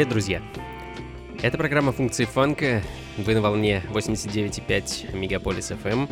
[0.00, 0.40] Друзья!
[1.42, 2.82] Это программа функции фанка.
[3.18, 6.10] Вы на волне 89,5 Мегаполис FM.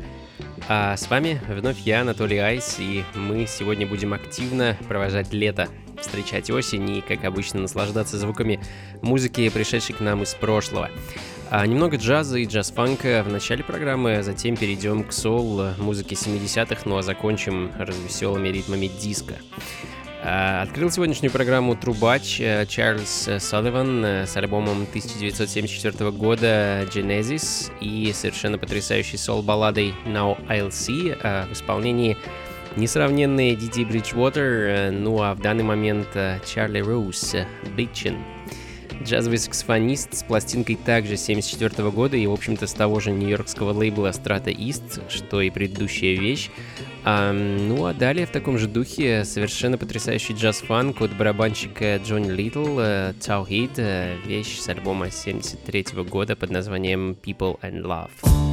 [0.69, 5.69] А с вами вновь я, Анатолий Айс, и мы сегодня будем активно провожать лето,
[5.99, 8.61] встречать осень и, как обычно, наслаждаться звуками
[9.01, 10.91] музыки, пришедшей к нам из прошлого.
[11.49, 16.83] А немного джаза и джаз-фанка в начале программы, а затем перейдем к соул, музыке 70-х,
[16.85, 19.37] ну а закончим развеселыми ритмами диска.
[20.23, 28.13] А, открыл сегодняшнюю программу трубач э, Чарльз Салливан э, с альбомом 1974 года Genesis и
[28.13, 32.19] совершенно потрясающей сол-балладой Now I'll See э, в исполнении
[32.77, 36.09] несравненные Диди Бриджвотер, ну а в данный момент
[36.45, 37.35] Чарли Роуз
[37.77, 38.19] Bitchin.
[39.03, 44.09] Джазовый саксофонист с пластинкой также 74 года и, в общем-то, с того же нью-йоркского лейбла
[44.09, 46.51] Strata East, что и предыдущая вещь.
[47.05, 52.79] А, ну а далее в таком же духе совершенно потрясающий джаз-фанк от барабанщика Джонни Литл,
[52.79, 58.50] Tauhid, э, вещь с альбома 73 года под названием People and Love.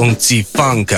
[0.00, 0.96] 控制风格。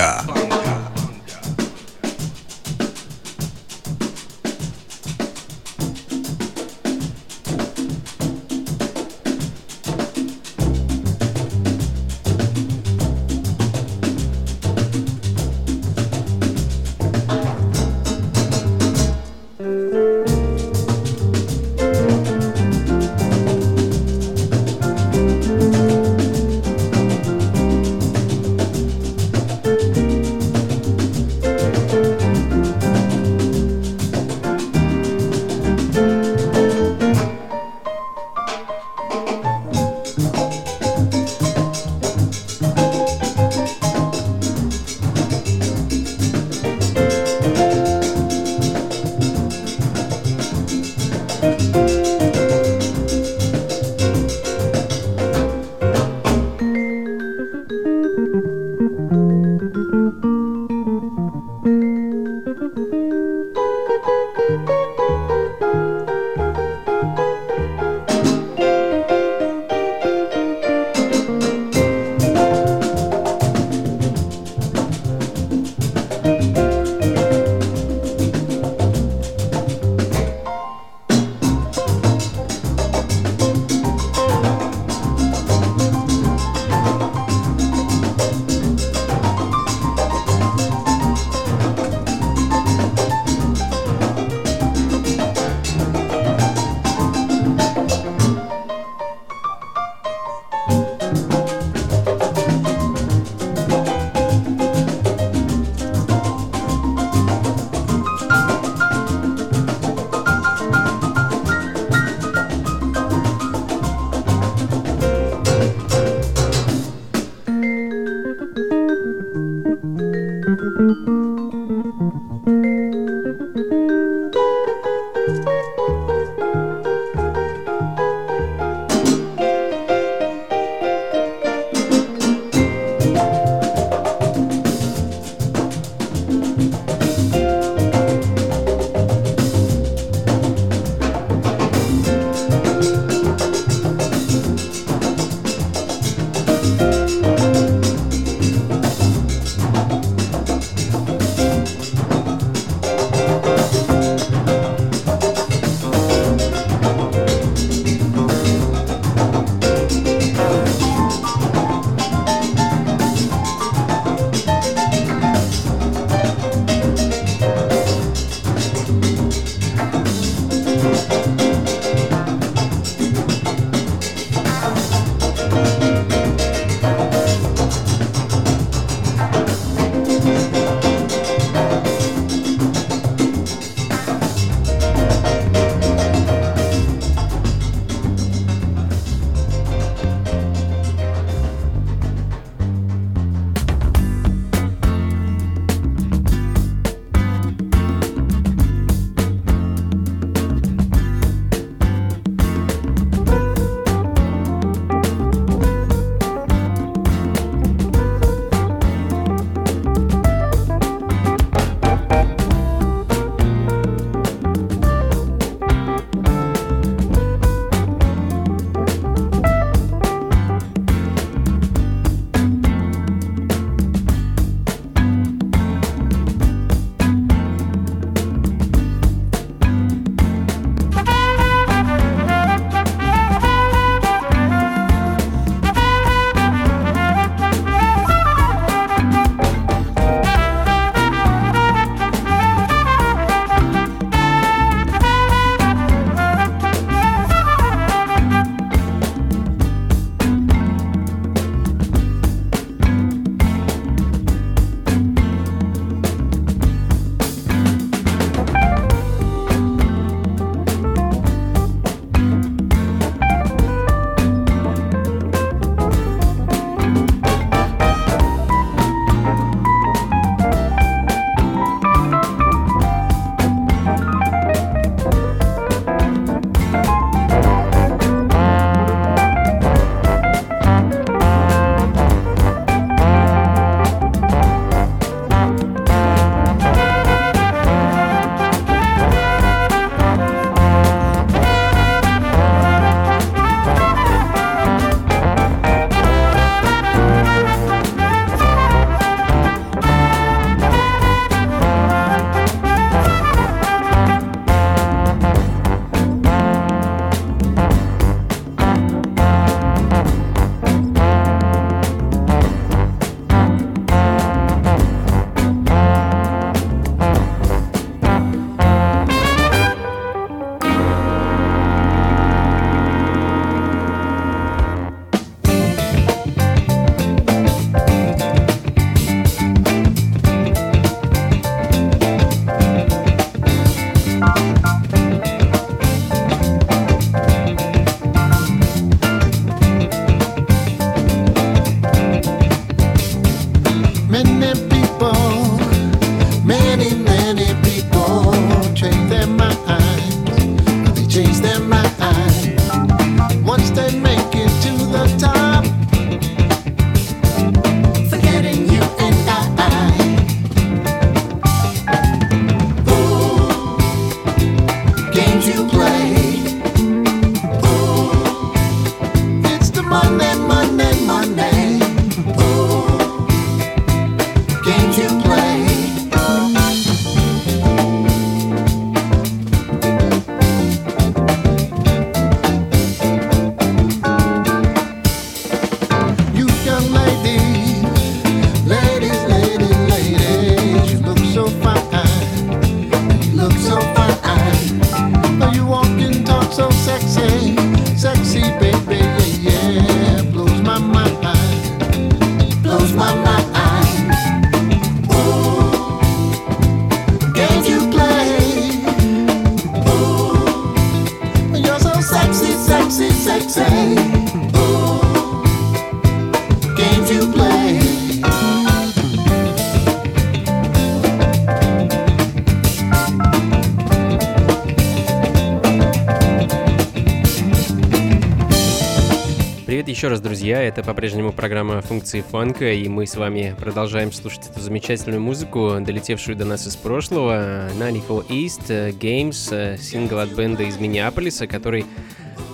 [429.73, 429.89] Funka.
[429.89, 434.59] еще раз, друзья, это по-прежнему программа функции фанка, и мы с вами продолжаем слушать эту
[434.59, 437.69] замечательную музыку, долетевшую до нас из прошлого.
[437.77, 441.85] 94 East Games, сингл от бенда из Миннеаполиса, который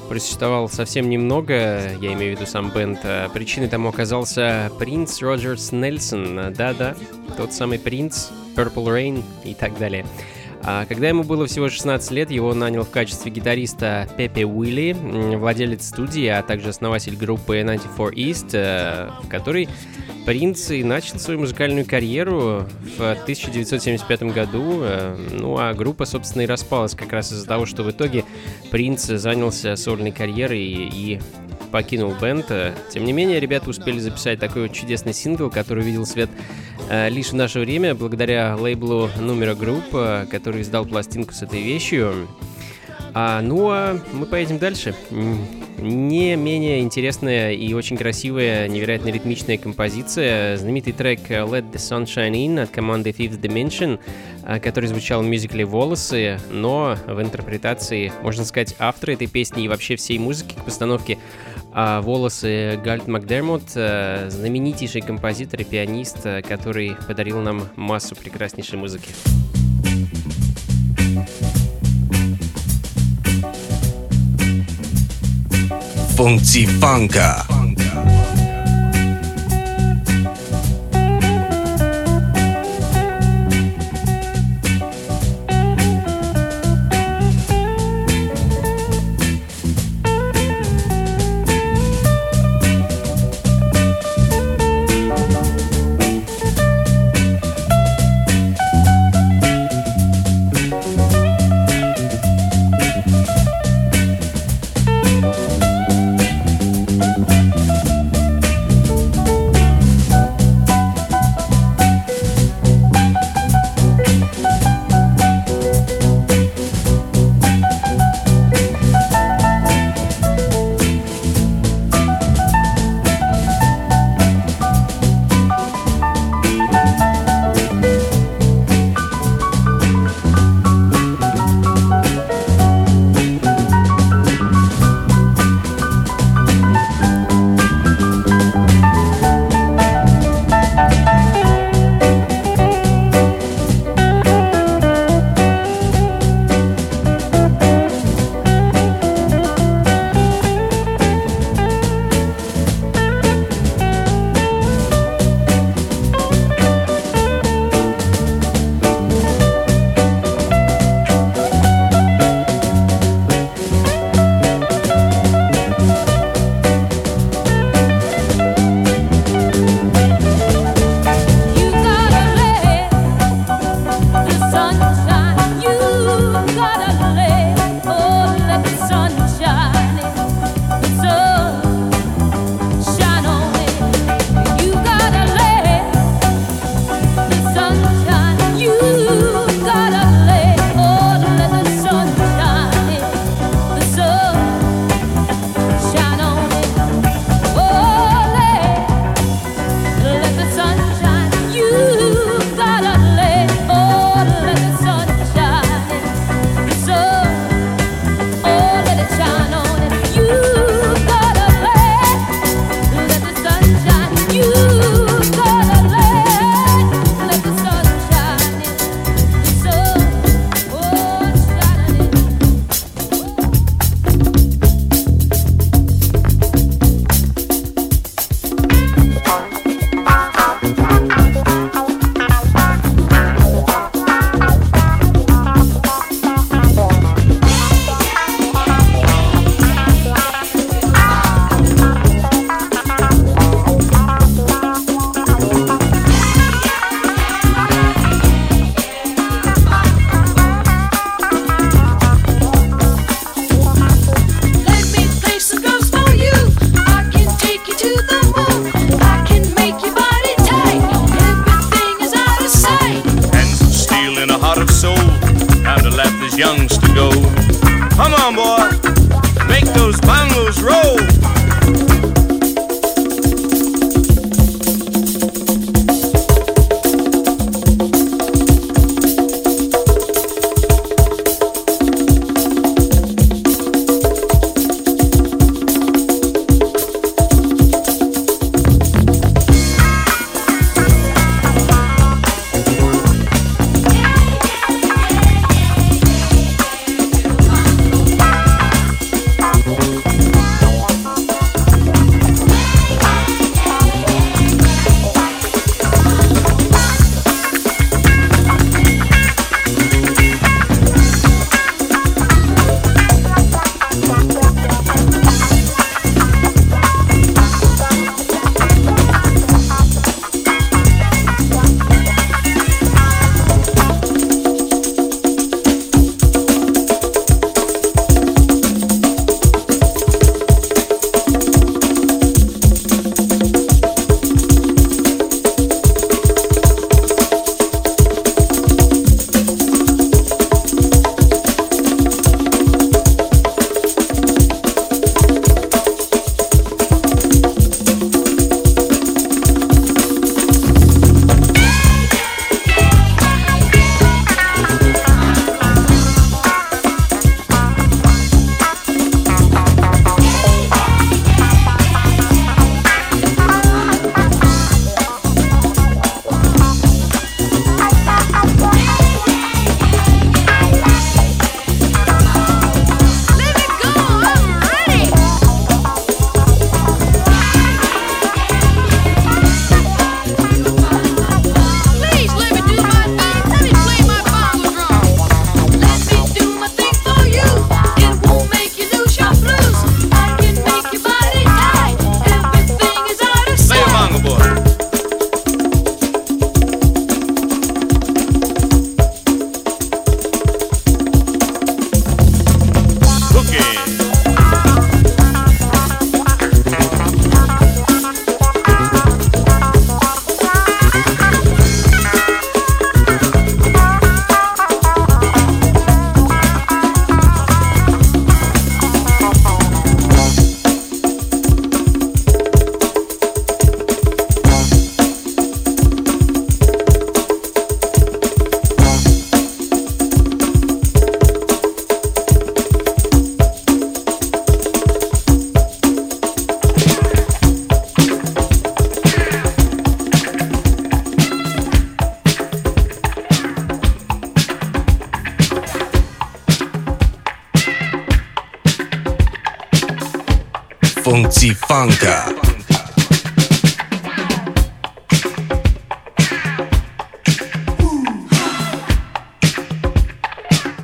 [0.08, 1.54] просуществовал совсем немного,
[2.02, 3.00] я имею в виду сам бенд.
[3.34, 6.96] Причиной тому оказался принц Роджерс Нельсон, да-да,
[7.38, 10.06] тот самый принц, Purple Rain и так далее.
[10.64, 14.96] А когда ему было всего 16 лет, его нанял в качестве гитариста Пепе Уилли,
[15.38, 19.70] владелец студии, а также основатель группы 94 East, э, в которой
[20.26, 22.66] Принц и начал свою музыкальную карьеру
[22.98, 24.82] в 1975 году.
[24.84, 28.26] Э, ну а группа, собственно, и распалась как раз из-за того, что в итоге
[28.70, 31.20] Принц занялся сольной карьерой и
[31.72, 32.46] покинул бенд.
[32.92, 36.30] Тем не менее, ребята успели записать такой вот чудесный сингл, который увидел свет
[36.90, 42.28] э, лишь в наше время, благодаря лейблу Numero Group, который издал пластинку с этой вещью.
[43.14, 44.96] А, ну а мы поедем дальше.
[45.78, 50.58] Не менее интересная и очень красивая, невероятно ритмичная композиция.
[50.58, 54.00] Знаменитый трек Let the Sunshine In от команды Fifth Dimension,
[54.44, 59.68] а, который звучал в мюзикле «Волосы», но в интерпретации, можно сказать, автора этой песни и
[59.70, 61.18] вообще всей музыки к постановке
[61.72, 68.80] а волосы Гальт Макдермот, э, знаменитейший композитор и пианист, э, который подарил нам массу прекраснейшей
[68.80, 69.10] музыки.
[76.16, 77.46] Функции фанка.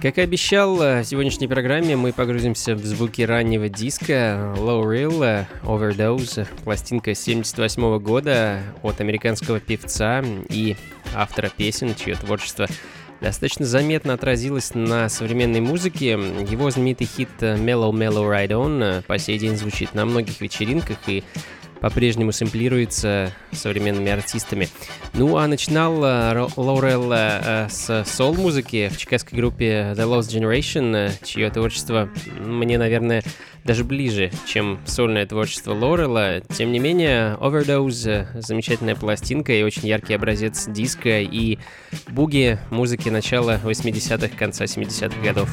[0.05, 6.47] Как и обещал, в сегодняшней программе мы погрузимся в звуки раннего диска Low Real Overdose,
[6.63, 10.75] пластинка 78 года от американского певца и
[11.15, 12.67] автора песен, чье творчество
[13.19, 16.11] достаточно заметно отразилось на современной музыке.
[16.11, 21.23] Его знаменитый хит Mellow Mellow Ride On по сей день звучит на многих вечеринках и
[21.81, 24.69] по-прежнему сэмплируется современными артистами.
[25.13, 31.49] Ну а начинал э, Лоурел э, с сол-музыки в чикагской группе The Lost Generation, чье
[31.49, 32.09] творчество
[32.39, 33.23] мне, наверное,
[33.65, 36.41] даже ближе, чем сольное творчество Лорела.
[36.41, 41.57] Тем не менее, Overdose— замечательная пластинка и очень яркий образец диска и
[42.07, 45.49] буги музыки начала 80-х, конца 70-х годов.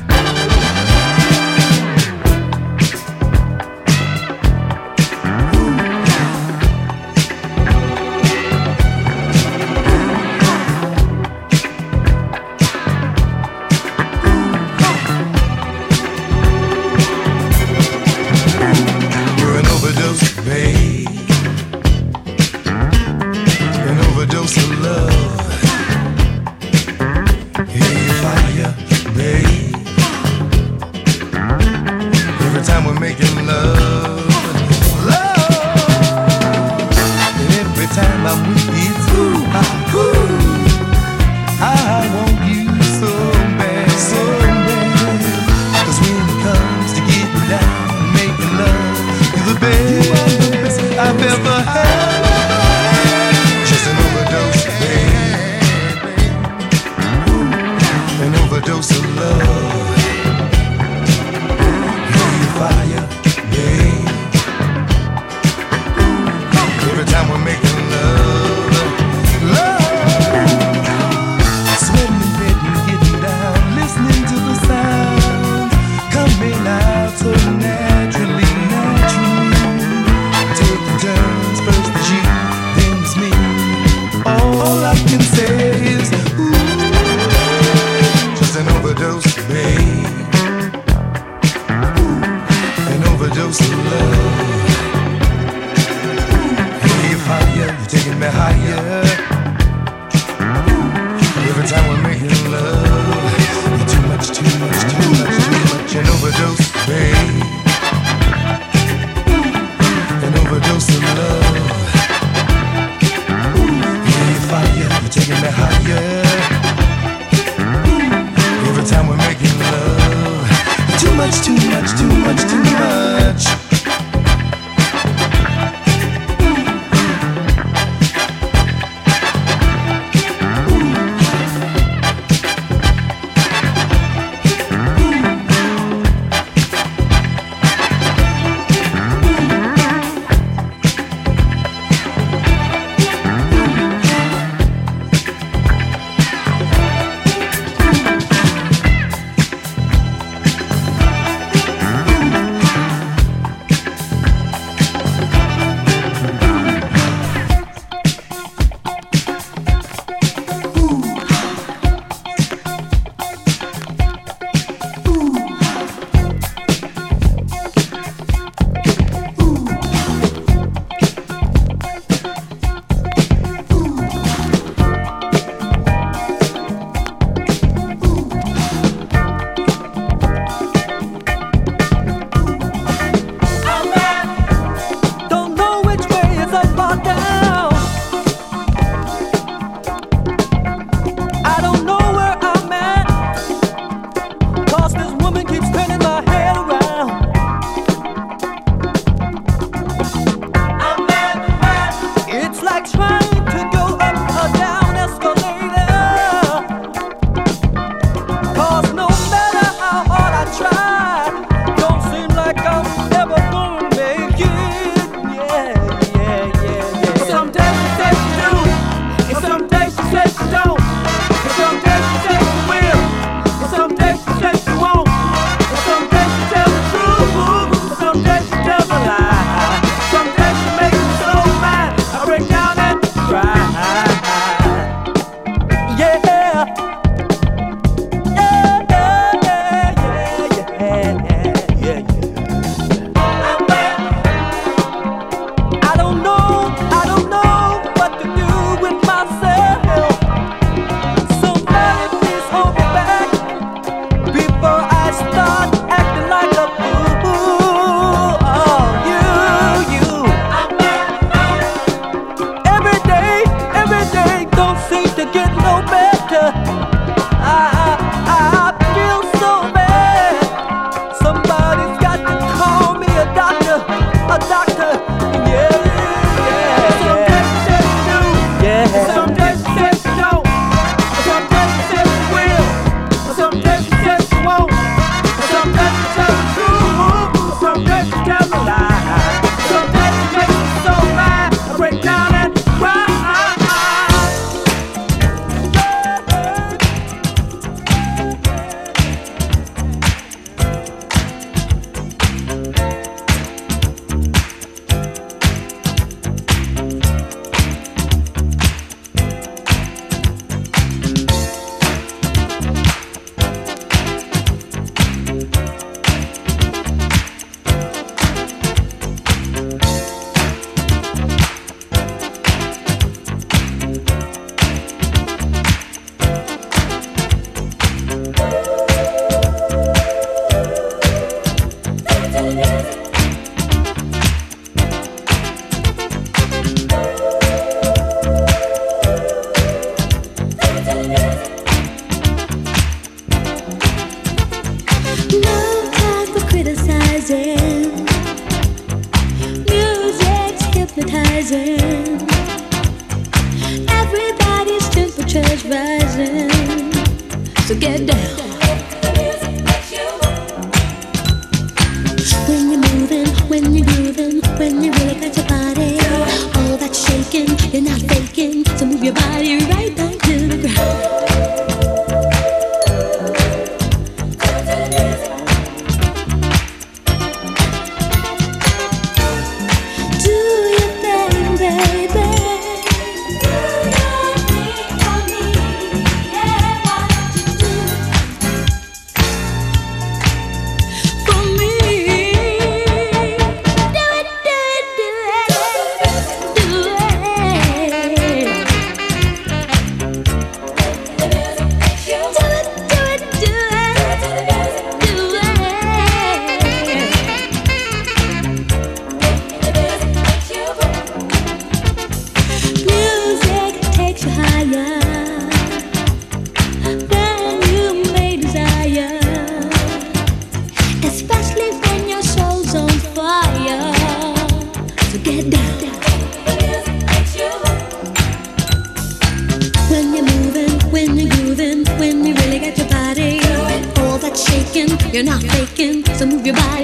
[435.23, 436.82] you're not faking, so move your body.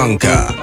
[0.00, 0.59] Bangka.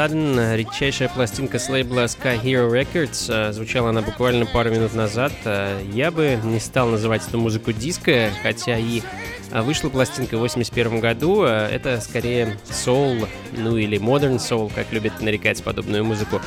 [0.00, 3.26] Sudden, редчайшая пластинка с лейбла Sky Hero Records.
[3.28, 5.30] Э, звучала она буквально пару минут назад.
[5.44, 9.02] Э, я бы не стал называть эту музыку диско, хотя и
[9.50, 11.42] э, вышла пластинка в 81 году.
[11.42, 16.40] Это скорее soul, ну или modern soul, как любят нарекать подобную музыку.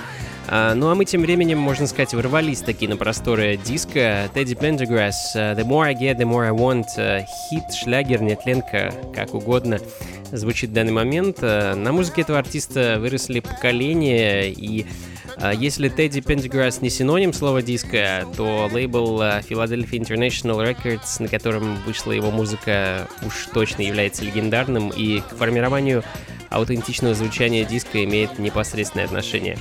[0.47, 4.29] А, ну а мы тем временем, можно сказать, ворвались такие на просторы диска.
[4.33, 8.93] Тедди Пендеграсс э, «The more I get, the more I want» э,— хит, шлягер, нетленка,
[9.15, 9.79] как угодно
[10.31, 11.37] звучит в данный момент.
[11.41, 14.85] Э, на музыке этого артиста выросли поколения, и
[15.55, 22.11] если Тедди Пендеграсс не синоним слова диска, то лейбл Philadelphia International Records, на котором вышла
[22.11, 26.03] его музыка, уж точно является легендарным и к формированию
[26.51, 29.57] аутентичного звучания диска имеет непосредственное отношение.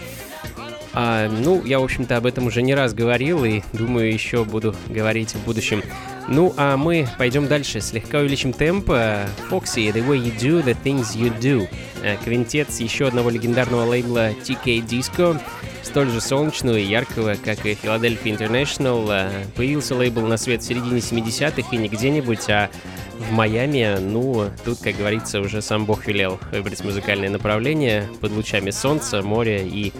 [0.95, 4.74] А, ну, я, в общем-то, об этом уже не раз говорил и, думаю, еще буду
[4.88, 5.82] говорить в будущем.
[6.28, 8.90] Ну, а мы пойдем дальше, слегка увеличим темп.
[8.90, 11.68] А, Foxy, The Way You Do, The Things You Do.
[12.03, 15.40] А, квинтет с еще одного легендарного лейбла TK Disco,
[15.82, 19.07] столь же солнечного и яркого, как и Philadelphia International.
[19.11, 22.70] А, появился лейбл на свет в середине 70-х и не где-нибудь, а
[23.18, 28.70] в Майами, ну, тут, как говорится, уже сам Бог велел выбрать музыкальное направление под лучами
[28.70, 29.93] солнца, моря и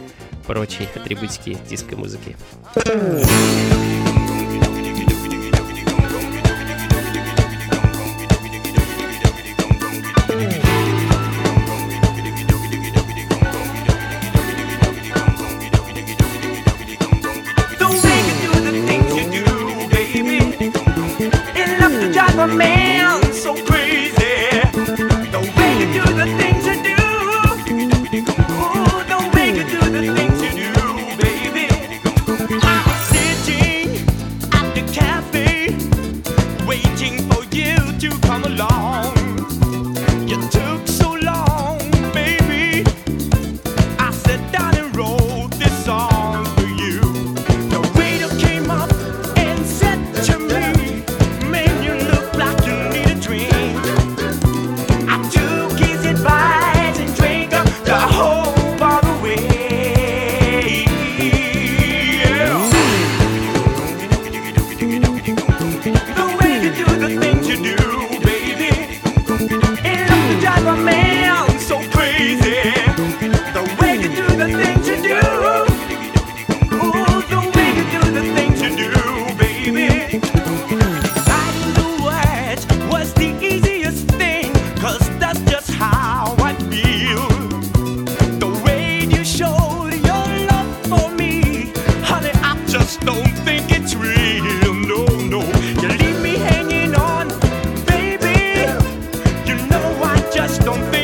[0.47, 2.37] прочей атрибутики диско музыки.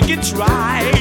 [0.09, 0.98] make it right.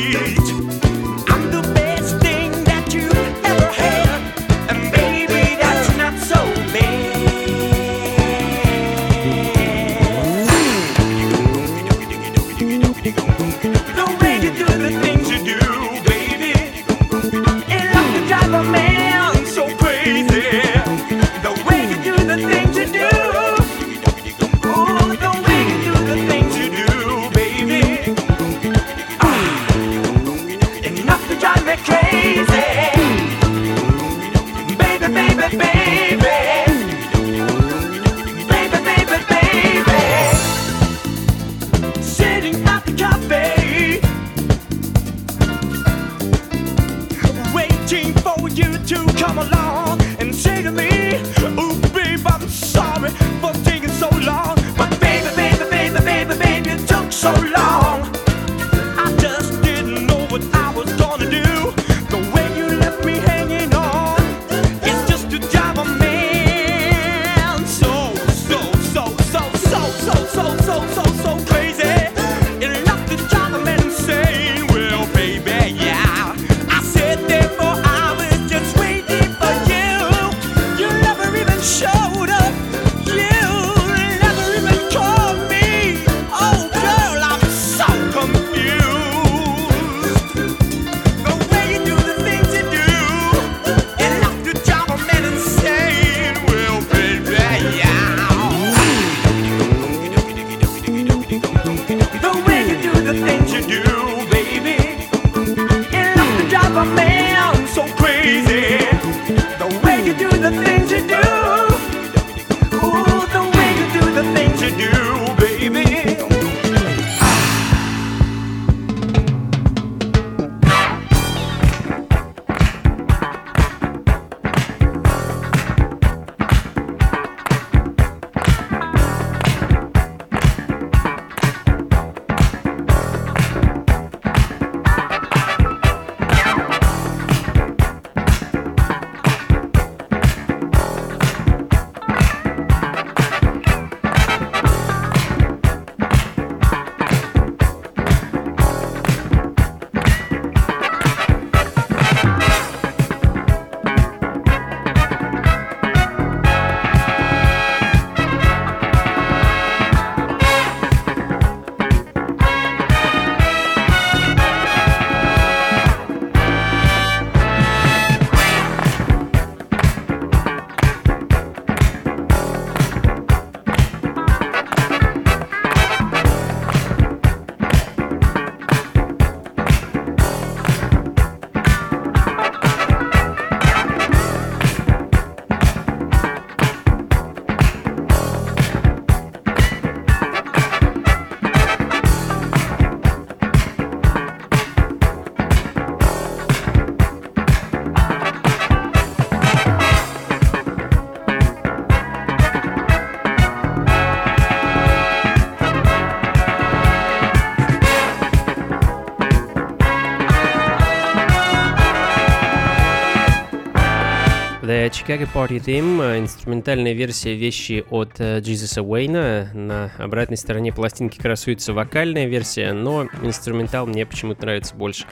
[215.08, 219.52] Chicago Party Theme, э, инструментальная версия вещи от э, Jesus Уэйна.
[219.54, 225.06] На обратной стороне пластинки красуется вокальная версия, но инструментал мне почему-то нравится больше.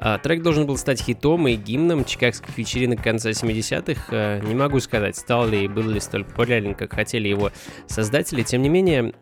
[0.00, 4.40] А, трек должен был стать хитом и гимном чикагских вечеринок конца 70-х.
[4.46, 7.50] Не могу сказать, стал ли и был ли столь популярен, как хотели его
[7.86, 8.42] создатели.
[8.42, 9.12] Тем не менее,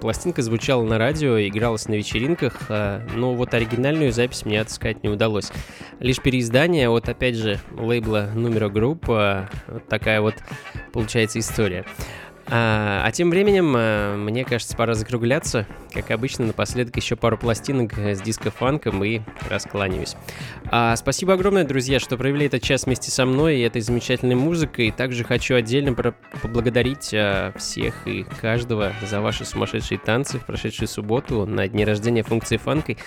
[0.00, 5.52] пластинка звучала на радио, игралась на вечеринках, но вот оригинальную запись мне отыскать не удалось.
[6.00, 9.48] Лишь переиздание от, опять же, лейбла Numero Group.
[9.68, 10.34] Вот такая вот
[10.92, 11.84] получается история.
[12.46, 15.66] А, а тем временем, а, мне кажется, пора закругляться.
[15.92, 20.16] Как обычно, напоследок еще пару пластинок с диско-фанком и раскланяюсь.
[20.66, 24.90] А, спасибо огромное, друзья, что провели этот час вместе со мной и этой замечательной музыкой.
[24.90, 31.46] Также хочу отдельно поблагодарить а, всех и каждого за ваши сумасшедшие танцы в прошедшую субботу
[31.46, 32.98] на дне рождения функции фанкой.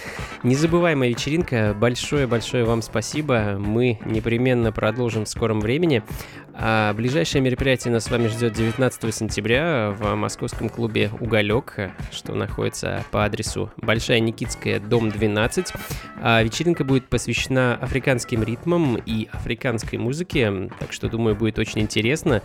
[0.41, 1.75] Незабываемая вечеринка.
[1.79, 3.57] Большое-большое вам спасибо.
[3.59, 6.01] Мы непременно продолжим в скором времени.
[6.59, 13.03] А ближайшее мероприятие нас с вами ждет 19 сентября в московском клубе «Уголек», что находится
[13.11, 15.73] по адресу Большая Никитская, дом 12.
[16.21, 22.41] А вечеринка будет посвящена африканским ритмам и африканской музыке, так что, думаю, будет очень интересно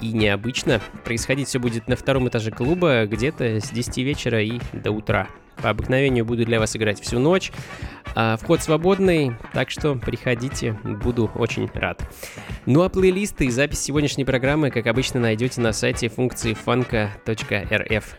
[0.00, 0.80] и необычно.
[1.04, 5.28] Происходить все будет на втором этаже клуба где-то с 10 вечера и до утра.
[5.62, 7.52] По обыкновению буду для вас играть всю ночь.
[8.14, 12.02] А, вход свободный, так что приходите, буду очень рад.
[12.66, 18.16] Ну а плейлисты и запись сегодняшней программы, как обычно, найдете на сайте функции фанка.рф.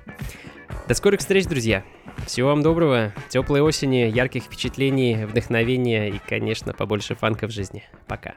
[0.88, 1.84] До скорых встреч, друзья!
[2.26, 7.84] Всего вам доброго, теплой осени, ярких впечатлений, вдохновения и, конечно, побольше фанка в жизни.
[8.08, 8.36] Пока.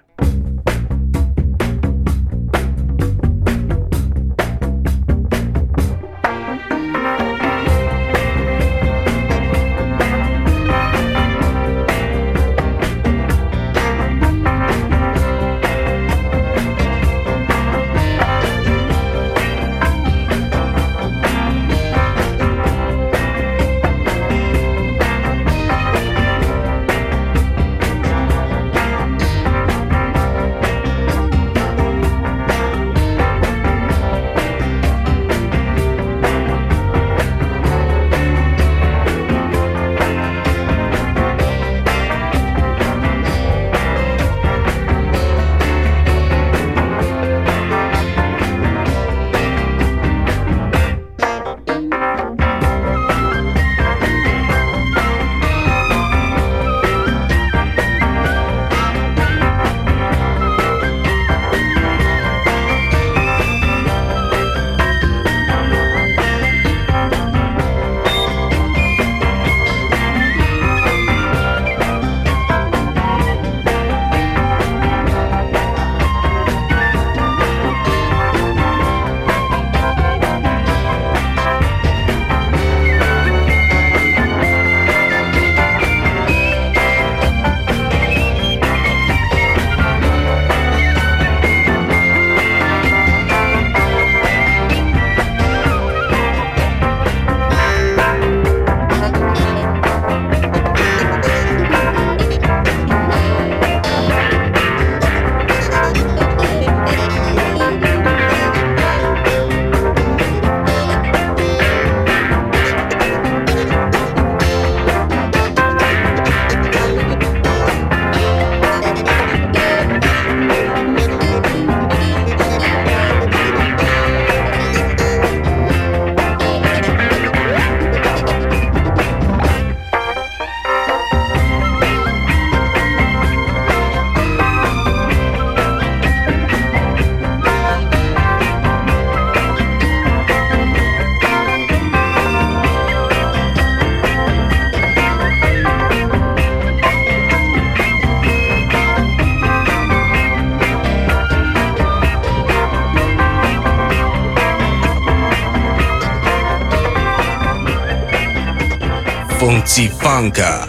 [159.45, 160.65] Funky Funka.